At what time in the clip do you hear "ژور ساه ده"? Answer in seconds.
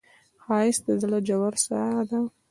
1.27-2.19